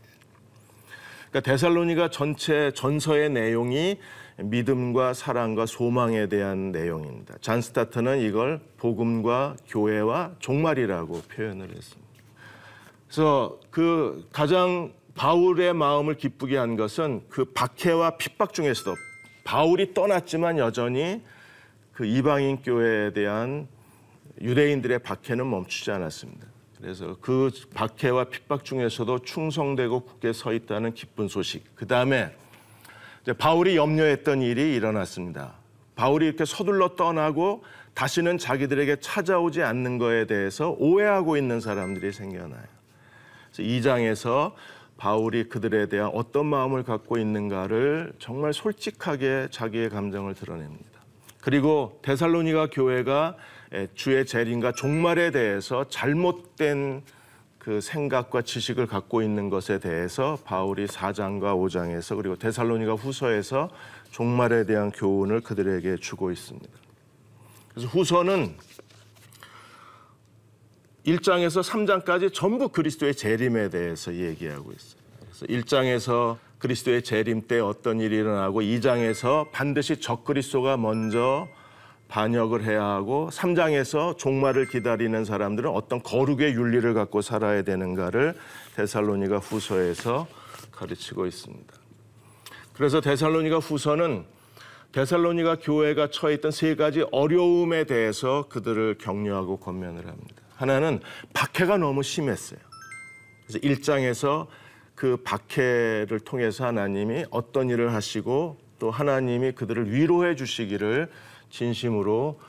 그러니까 1.30 1.52
데살로니가 1.52 2.10
전체 2.10 2.72
전서의 2.74 3.30
내용이 3.30 4.00
믿음과 4.38 5.14
사랑과 5.14 5.68
소망에 5.68 6.28
대한 6.28 6.72
내용입니다. 6.72 7.36
잔 7.40 7.62
스타트는 7.62 8.22
이걸 8.22 8.62
복음과 8.78 9.58
교회와 9.68 10.32
종말이라고 10.40 11.22
표현을 11.36 11.70
했습니다. 11.70 12.10
그래서 13.06 13.60
그 13.70 14.28
가장 14.32 14.92
바울의 15.20 15.74
마음을 15.74 16.16
기쁘게 16.16 16.56
한 16.56 16.78
것은 16.78 17.24
그 17.28 17.44
박해와 17.44 18.12
핍박 18.12 18.54
중에서도 18.54 18.96
바울이 19.44 19.94
떠났지만 19.94 20.58
여전히 20.60 21.22
그 21.92 22.06
이방인 22.06 22.62
교회에 22.62 23.12
대한 23.12 23.68
유대인들의 24.40 25.00
박해는 25.00 25.50
멈추지 25.50 25.92
않았습니다. 25.92 26.48
그래서 26.78 27.18
그 27.20 27.52
박해와 27.74 28.30
핍박 28.30 28.64
중에서도 28.64 29.20
충성되고 29.20 30.06
굳게 30.06 30.32
서 30.32 30.54
있다는 30.54 30.94
기쁜 30.94 31.28
소식. 31.28 31.66
그 31.76 31.86
다음에 31.86 32.34
바울이 33.38 33.76
염려했던 33.76 34.42
일이 34.42 34.74
일어났습니다. 34.74 35.56
바울이 35.98 36.28
이렇게 36.28 36.46
서둘러 36.46 36.96
떠나고 36.96 37.66
다시는 37.94 38.38
자기들에게 38.38 39.02
찾아오지 39.02 39.64
않는 39.64 39.98
것에 39.98 40.28
대해서 40.28 40.74
오해하고 40.80 41.36
있는 41.36 41.60
사람들이 41.60 42.14
생겨나요. 42.14 42.64
그래서 43.52 43.70
2장에서 43.70 44.54
바울이 45.00 45.48
그들에 45.48 45.88
대한 45.88 46.12
어떤 46.14 46.46
마음을 46.46 46.84
갖고 46.84 47.18
있는가를 47.18 48.12
정말 48.20 48.54
솔직하게 48.54 49.48
자기의 49.50 49.90
감정을 49.90 50.34
드러냅니다. 50.36 51.00
그리고 51.40 52.00
데살로니가 52.02 52.68
교회가 52.68 53.38
주의 53.94 54.26
재림과 54.26 54.74
종말에 54.74 55.32
대해서 55.32 55.88
잘못된 55.88 57.04
그 57.58 57.80
생각과 57.80 58.42
지식을 58.42 58.88
갖고 58.88 59.22
있는 59.22 59.50
것에 59.50 59.80
대해서 59.80 60.38
바울이 60.44 60.86
4장과 60.88 61.56
5장에서 61.56 62.18
그리고 62.18 62.36
데살로니가 62.36 62.96
후서에서 62.96 63.70
종말에 64.12 64.66
대한 64.66 64.92
교훈을 64.92 65.40
그들에게 65.40 65.96
주고 65.98 66.30
있습니다. 66.30 66.70
그래서 67.70 67.88
후서는 67.88 68.54
1장에서 71.06 71.64
3장까지 71.64 72.34
전부 72.34 72.70
그리스도의 72.70 73.16
재림에 73.16 73.70
대해서 73.70 74.14
얘기하고 74.14 74.72
있어요. 74.72 75.02
그래서 75.22 75.46
1장에서 75.46 76.38
그리스도의 76.60 77.04
재림 77.04 77.48
때 77.48 77.60
어떤 77.60 78.02
일이 78.02 78.18
일어나고 78.18 78.62
2장에서 78.62 79.50
반드시 79.52 80.00
적그리스도가 80.02 80.78
먼저 80.78 81.48
반역을 82.10 82.64
해야 82.64 82.84
하고 82.84 83.30
3장에서 83.32 84.18
종말을 84.18 84.68
기다리는 84.68 85.24
사람들은 85.24 85.70
어떤 85.70 86.02
거룩의 86.02 86.54
윤리를 86.54 86.94
갖고 86.94 87.22
살아야 87.22 87.62
되는가를 87.62 88.36
데살로니가 88.76 89.38
후서에서 89.38 90.28
가르치고 90.72 91.28
있습니다. 91.28 91.74
그래서 92.74 93.00
데살로니가 93.00 93.60
후서는 93.60 94.26
데살로니가 94.92 95.58
교회가 95.62 96.10
처해 96.10 96.36
있던 96.36 96.52
세 96.52 96.76
가지 96.76 97.06
어려움에 97.12 97.84
대해서 97.84 98.48
그들을 98.50 98.98
격려하고 98.98 99.58
권면을 99.58 100.08
합니다. 100.08 100.49
하나는 100.60 101.00
박해가 101.34 101.78
너무 101.78 102.04
심했어요. 102.04 102.60
그래서 103.48 103.60
1장에서 103.60 104.48
그 104.94 105.16
박해를 105.24 106.20
통해서 106.20 106.66
하나님이 106.66 107.26
어떤 107.32 107.70
일을 107.70 107.94
하시고 107.94 108.58
또 108.78 108.92
하나님이 108.92 109.54
그들을 109.54 109.92
위로해 109.94 110.36
주시기를 110.36 111.10
진심으로 111.50 112.40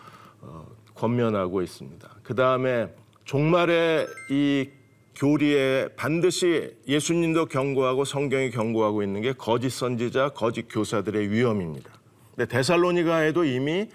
어, 0.40 0.66
권면하고 0.96 1.62
있습니다. 1.62 2.08
그 2.24 2.34
다음에 2.34 2.92
종말의 3.24 4.08
이 4.30 4.68
교리에 5.14 5.90
반드시 5.96 6.74
예수님도 6.88 7.46
경고하고 7.46 8.04
성경이 8.04 8.50
경고하고 8.50 9.04
있는 9.04 9.20
게 9.22 9.32
거짓 9.32 9.70
선지자, 9.70 10.30
거짓 10.30 10.66
교사들의 10.68 11.30
위험입니다. 11.30 11.90
근데 12.34 12.48
데살로니가에도 12.48 13.44
이미 13.44 13.88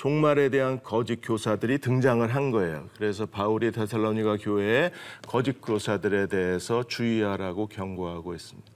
종말에 0.00 0.48
대한 0.48 0.82
거짓 0.82 1.16
교사들이 1.16 1.76
등장을 1.76 2.26
한 2.34 2.50
거예요. 2.50 2.88
그래서 2.96 3.26
바울이 3.26 3.70
데살로니가 3.70 4.38
교회에 4.38 4.92
거짓 5.28 5.60
교사들에 5.60 6.26
대해서 6.28 6.82
주의하라고 6.84 7.66
경고하고 7.66 8.32
있습니다. 8.32 8.70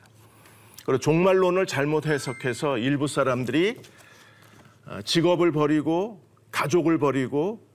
그리고 0.85 0.99
종말론을 0.99 1.65
잘못 1.65 2.05
해석해서 2.05 2.77
일부 2.77 3.07
사람들이 3.07 3.81
아, 4.85 5.01
직업을 5.01 5.51
버리고 5.51 6.21
가족을 6.51 6.99
버리고 6.99 7.67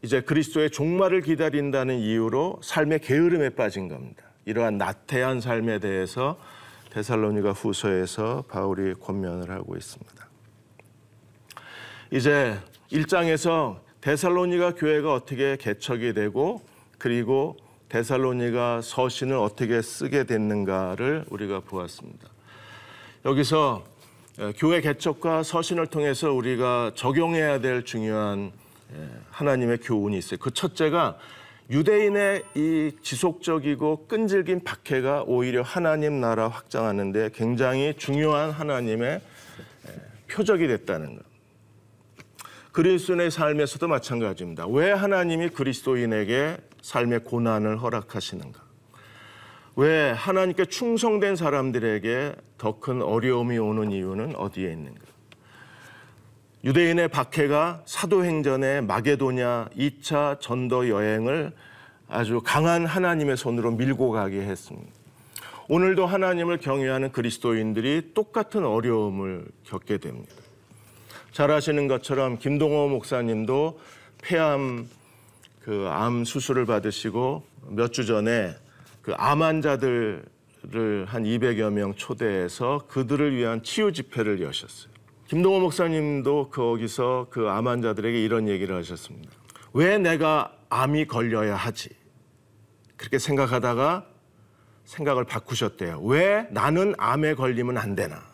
이제 0.00 0.22
그리스도의 0.22 0.70
종말을 0.70 1.20
기다린다는 1.20 1.98
이유로 1.98 2.60
삶의 2.62 3.00
게으름에 3.00 3.50
빠진 3.50 3.88
겁니다. 3.88 4.22
이러한 4.46 4.78
나태한 4.78 5.42
삶에 5.42 5.78
대해서 5.78 6.40
데살로니가 6.88 7.52
후서에서 7.52 8.44
바울이 8.48 8.94
권면을 8.94 9.50
하고 9.50 9.76
있습니다. 9.76 10.26
이제 12.10 12.58
1장에서 12.92 13.80
데살로니가 14.00 14.74
교회가 14.74 15.12
어떻게 15.12 15.56
개척이 15.56 16.14
되고 16.14 16.62
그리고 16.98 17.56
데살로니가 17.88 18.80
서신을 18.82 19.36
어떻게 19.36 19.82
쓰게 19.82 20.24
됐는가를 20.24 21.24
우리가 21.30 21.60
보았습니다. 21.60 22.28
여기서 23.24 23.84
교회 24.56 24.80
개척과 24.80 25.42
서신을 25.42 25.88
통해서 25.88 26.32
우리가 26.32 26.92
적용해야 26.94 27.60
될 27.60 27.84
중요한 27.84 28.52
하나님의 29.30 29.78
교훈이 29.78 30.16
있어요. 30.16 30.38
그 30.38 30.52
첫째가 30.52 31.18
유대인의 31.70 32.44
이 32.54 32.92
지속적이고 33.02 34.06
끈질긴 34.06 34.64
박해가 34.64 35.24
오히려 35.26 35.60
하나님 35.62 36.20
나라 36.20 36.48
확장하는데 36.48 37.30
굉장히 37.34 37.94
중요한 37.98 38.50
하나님의 38.50 39.20
표적이 40.28 40.68
됐다는 40.68 41.16
것. 41.16 41.27
그리스도인의 42.78 43.32
삶에서도 43.32 43.88
마찬가지입니다. 43.88 44.68
왜 44.68 44.92
하나님이 44.92 45.48
그리스도인에게 45.48 46.58
삶의 46.80 47.24
고난을 47.24 47.82
허락하시는가? 47.82 48.62
왜 49.74 50.12
하나님께 50.12 50.66
충성된 50.66 51.34
사람들에게 51.34 52.36
더 52.56 52.78
큰 52.78 53.02
어려움이 53.02 53.58
오는 53.58 53.90
이유는 53.90 54.36
어디에 54.36 54.70
있는가? 54.70 55.00
유대인의 56.62 57.08
박해가 57.08 57.82
사도행전의 57.84 58.82
마게도냐 58.82 59.70
2차 59.76 60.40
전도 60.40 60.88
여행을 60.88 61.50
아주 62.08 62.40
강한 62.44 62.86
하나님의 62.86 63.36
손으로 63.36 63.72
밀고 63.72 64.12
가게 64.12 64.42
했습니다. 64.42 64.92
오늘도 65.68 66.06
하나님을 66.06 66.58
경외하는 66.58 67.10
그리스도인들이 67.10 68.12
똑같은 68.14 68.64
어려움을 68.64 69.46
겪게 69.64 69.98
됩니다. 69.98 70.32
잘 71.38 71.52
아시는 71.52 71.86
것처럼 71.86 72.36
김동호 72.36 72.88
목사님도 72.88 73.78
폐암 74.20 74.88
그 75.62 75.86
암 75.86 76.24
수술을 76.24 76.66
받으시고 76.66 77.44
몇 77.68 77.92
주 77.92 78.06
전에 78.06 78.56
그 79.02 79.14
암 79.16 79.42
환자들을 79.44 80.24
한 81.06 81.22
200여 81.22 81.70
명 81.72 81.94
초대해서 81.94 82.86
그들을 82.88 83.36
위한 83.36 83.62
치유 83.62 83.92
집회를 83.92 84.42
여셨어요. 84.42 84.92
김동호 85.28 85.60
목사님도 85.60 86.50
거기서 86.50 87.28
그 87.30 87.46
암 87.48 87.68
환자들에게 87.68 88.20
이런 88.20 88.48
얘기를 88.48 88.74
하셨습니다. 88.74 89.30
왜 89.74 89.96
내가 89.96 90.52
암이 90.70 91.06
걸려야 91.06 91.54
하지? 91.54 91.90
그렇게 92.96 93.20
생각하다가 93.20 94.04
생각을 94.86 95.22
바꾸셨대요. 95.22 96.00
왜 96.00 96.48
나는 96.50 96.96
암에 96.98 97.34
걸리면 97.34 97.78
안 97.78 97.94
되나? 97.94 98.24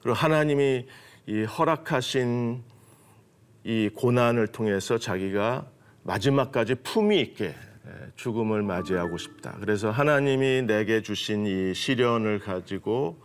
그리고 0.00 0.16
하나님이 0.16 0.86
이 1.28 1.42
허락하신 1.42 2.62
이 3.64 3.90
고난을 3.92 4.46
통해서 4.48 4.96
자기가 4.96 5.66
마지막까지 6.04 6.76
품위 6.76 7.20
있게 7.20 7.52
죽음을 8.14 8.62
맞이하고 8.62 9.18
싶다. 9.18 9.56
그래서 9.58 9.90
하나님이 9.90 10.62
내게 10.62 11.02
주신 11.02 11.44
이 11.46 11.74
시련을 11.74 12.38
가지고 12.38 13.20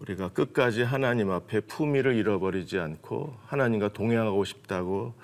우리가 0.00 0.30
끝까지 0.30 0.82
하나님 0.82 1.30
앞에 1.30 1.60
품위를 1.60 2.14
잃어버리지 2.14 2.78
않고 2.78 3.36
하나님과 3.46 3.92
동행하고 3.92 4.44
싶다고 4.44 5.14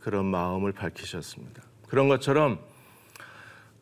그런 0.00 0.24
마음을 0.26 0.72
밝히셨습니다. 0.72 1.62
그런 1.88 2.08
것처럼 2.08 2.58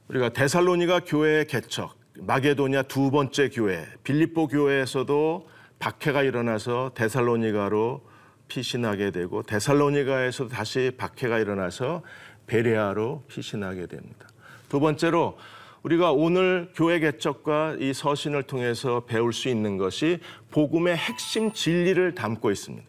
우리가 0.09 0.30
데살로니가 0.30 1.00
교회의 1.00 1.46
개척, 1.46 1.96
마게도냐 2.18 2.83
두 2.83 3.12
번째 3.12 3.50
교회, 3.50 3.87
빌립보 4.02 4.48
교회에서도 4.48 5.53
박해가 5.85 6.23
일어나서 6.23 6.92
데살로니가로 6.94 8.01
피신하게 8.49 9.11
되고 9.11 9.42
데살로니가에서 9.42 10.49
다시 10.49 10.92
박해가 10.97 11.38
일어나서 11.38 12.03
베레아로 12.47 13.25
피신하게 13.29 13.87
됩니다. 13.87 14.27
두 14.70 14.81
번째로 14.81 15.37
우리가 15.83 16.12
오늘 16.12 16.70
교회 16.75 17.01
개척과 17.01 17.77
이 17.81 17.92
서신을 17.92 18.44
통해서 18.44 19.05
배울 19.05 19.35
수 19.35 19.51
있는 19.51 19.77
것이 19.77 20.20
복음의 20.53 20.97
핵심 20.97 21.53
진리를 21.53 22.14
담고 22.14 22.51
있습니다. 22.51 22.87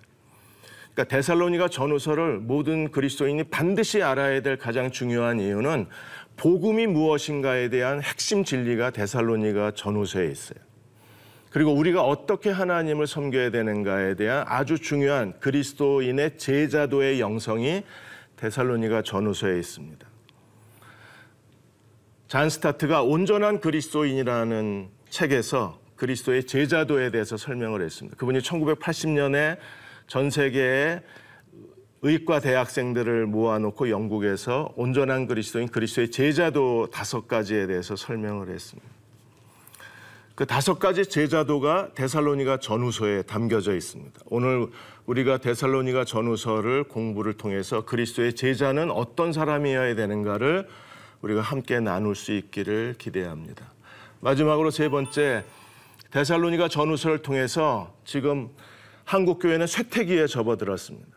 그러니까 0.93 1.17
데살로니가 1.17 1.67
전후서를 1.67 2.37
모든 2.37 2.91
그리스도인이 2.91 3.43
반드시 3.45 4.03
알아야 4.03 4.41
될 4.41 4.57
가장 4.57 4.89
중요한 4.89 5.41
이유는 5.41 5.87
복음이 6.37 6.87
무엇인가에 6.87 7.67
대한 7.67 8.01
핵심 8.01 8.45
진리가 8.45 8.91
데살로니가 8.91 9.71
전후서에 9.71 10.27
있어요. 10.27 10.59
그리고 11.55 11.71
우리가 11.71 12.03
어떻게 12.03 12.49
하나님을 12.49 13.07
섬겨야 13.07 13.49
되는가에 13.49 14.15
대한 14.15 14.43
아주 14.45 14.77
중요한 14.77 15.39
그리스도인의 15.39 16.37
제자도의 16.37 17.21
영성이 17.21 17.85
데살로니가 18.35 19.03
전후서에 19.03 19.57
있습니다. 19.59 20.05
잔 22.27 22.49
스타트가 22.49 23.03
온전한 23.03 23.61
그리스도인이라는 23.61 24.89
책에서 25.09 25.79
그리스도의 25.95 26.43
제자도에 26.43 27.11
대해서 27.11 27.37
설명을 27.37 27.81
했습니다. 27.83 28.17
그분이 28.17 28.39
1980년에 28.39 29.57
전 30.07 30.29
세계의 30.29 31.03
의과 32.01 32.41
대학생들을 32.41 33.27
모아놓고 33.27 33.89
영국에서 33.89 34.73
온전한 34.75 35.25
그리스도인 35.25 35.69
그리스도의 35.69 36.11
제자도 36.11 36.89
다섯 36.91 37.29
가지에 37.29 37.65
대해서 37.65 37.95
설명을 37.95 38.49
했습니다. 38.49 38.94
그 40.35 40.45
다섯 40.45 40.79
가지 40.79 41.05
제자도가 41.05 41.93
데살로니가 41.95 42.59
전후서에 42.59 43.21
담겨져 43.21 43.73
있습니다. 43.73 44.19
오늘 44.25 44.67
우리가 45.05 45.37
데살로니가 45.37 46.03
전후서를 46.03 46.83
공부를 46.83 47.35
통해서 47.35 47.85
그리스도의 47.85 48.33
제자는 48.33 48.91
어떤 48.91 49.31
사람이어야 49.31 49.95
되는가를 49.95 50.67
우리가 51.21 51.39
함께 51.39 51.79
나눌 51.79 52.15
수 52.15 52.33
있기를 52.33 52.95
기대합니다. 52.97 53.71
마지막으로 54.19 54.71
세 54.71 54.89
번째 54.89 55.45
데살로니가 56.11 56.67
전후서를 56.67 57.19
통해서 57.19 57.95
지금 58.03 58.49
한국 59.05 59.39
교회는 59.39 59.67
쇠퇴기에 59.67 60.27
접어들었습니다. 60.27 61.07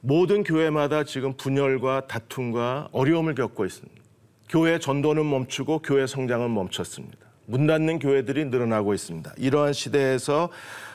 모든 0.00 0.44
교회마다 0.44 1.04
지금 1.04 1.36
분열과 1.36 2.06
다툼과 2.06 2.88
어려움을 2.92 3.34
겪고 3.34 3.66
있습니다. 3.66 4.02
교회 4.48 4.78
전도는 4.78 5.28
멈추고 5.28 5.80
교회 5.80 6.06
성장은 6.06 6.54
멈췄습니다. 6.54 7.25
문 7.46 7.66
닫는 7.66 7.98
교회들이 7.98 8.46
늘어나고 8.46 8.94
있습니다. 8.94 9.32
이러한 9.38 9.72
시대에서 9.72 10.50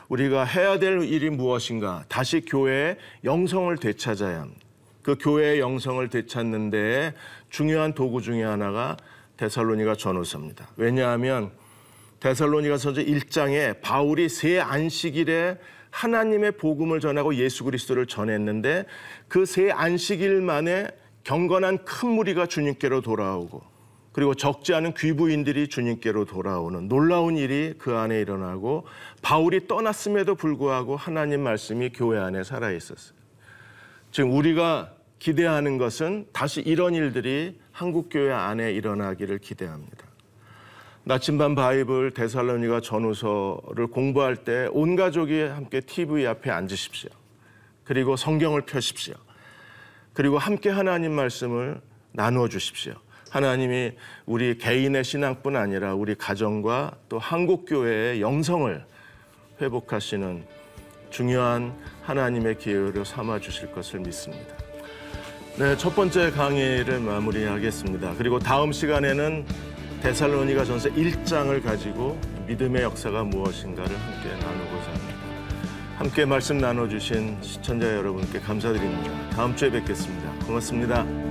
우리가 0.09 0.43
해야 0.43 0.77
될 0.77 1.01
일이 1.03 1.29
무엇인가? 1.29 2.03
다시 2.09 2.41
교회의 2.41 2.97
영성을 3.23 3.75
되찾아야 3.77 4.41
합니다. 4.41 4.59
그 5.01 5.15
교회의 5.19 5.59
영성을 5.59 6.07
되찾는 6.09 6.69
데 6.69 7.13
중요한 7.49 7.93
도구 7.93 8.21
중의 8.21 8.43
하나가 8.43 8.97
데살로니가 9.37 9.95
전후서입니다. 9.95 10.67
왜냐하면 10.75 11.51
데살로니가서서 12.19 13.01
1장에 13.01 13.81
바울이 13.81 14.29
새 14.29 14.59
안식일에 14.59 15.57
하나님의 15.89 16.51
복음을 16.53 16.99
전하고 16.99 17.35
예수 17.35 17.63
그리스도를 17.63 18.05
전했는데 18.05 18.85
그 19.27 19.45
새 19.45 19.71
안식일 19.71 20.41
만에 20.41 20.87
경건한 21.23 21.83
큰 21.85 22.09
무리가 22.09 22.45
주님께로 22.45 23.01
돌아오고 23.01 23.61
그리고 24.11 24.35
적지 24.35 24.73
않은 24.73 24.93
귀부인들이 24.93 25.69
주님께로 25.69 26.25
돌아오는 26.25 26.87
놀라운 26.87 27.37
일이 27.37 27.73
그 27.77 27.95
안에 27.95 28.19
일어나고 28.19 28.85
바울이 29.21 29.67
떠났음에도 29.67 30.35
불구하고 30.35 30.97
하나님 30.97 31.41
말씀이 31.41 31.91
교회 31.93 32.19
안에 32.19 32.43
살아 32.43 32.71
있었어요. 32.71 33.17
지금 34.11 34.35
우리가 34.35 34.91
기대하는 35.19 35.77
것은 35.77 36.27
다시 36.33 36.61
이런 36.61 36.93
일들이 36.93 37.59
한국 37.71 38.09
교회 38.11 38.31
안에 38.33 38.73
일어나기를 38.73 39.37
기대합니다. 39.39 40.05
나침반 41.03 41.55
바이블 41.55 42.11
데살로니가 42.11 42.81
전후서를 42.81 43.87
공부할 43.87 44.35
때 44.37 44.67
온 44.71 44.95
가족이 44.95 45.39
함께 45.41 45.79
TV 45.79 46.27
앞에 46.27 46.51
앉으십시오. 46.51 47.09
그리고 47.85 48.15
성경을 48.15 48.61
펴십시오. 48.63 49.15
그리고 50.13 50.37
함께 50.37 50.69
하나님 50.69 51.13
말씀을 51.13 51.81
나누어 52.11 52.49
주십시오. 52.49 52.93
하나님이 53.31 53.93
우리 54.25 54.57
개인의 54.57 55.05
신앙뿐 55.05 55.55
아니라 55.55 55.95
우리 55.95 56.15
가정과 56.15 56.91
또 57.07 57.17
한국 57.17 57.65
교회의 57.65 58.21
영성을 58.21 58.85
회복하시는 59.61 60.43
중요한 61.09 61.73
하나님의 62.03 62.57
기회로 62.57 63.03
삼아 63.05 63.39
주실 63.39 63.71
것을 63.71 64.01
믿습니다. 64.01 64.55
네, 65.57 65.77
첫 65.77 65.95
번째 65.95 66.31
강의를 66.31 66.99
마무리하겠습니다. 66.99 68.15
그리고 68.17 68.37
다음 68.37 68.73
시간에는 68.73 69.45
데살로니가 70.03 70.65
전서 70.65 70.89
1장을 70.89 71.63
가지고 71.63 72.19
믿음의 72.47 72.83
역사가 72.83 73.23
무엇인가를 73.23 73.95
함께 73.97 74.29
나누고자 74.29 74.91
합니다. 74.91 75.15
함께 75.97 76.25
말씀 76.25 76.57
나눠주신 76.57 77.37
시청자 77.41 77.95
여러분께 77.95 78.39
감사드립니다. 78.39 79.29
다음 79.29 79.55
주에 79.55 79.69
뵙겠습니다. 79.69 80.45
고맙습니다. 80.45 81.30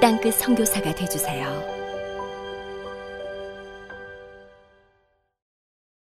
땅끝 0.00 0.34
선교사가 0.34 0.94
되주세요. 0.94 1.75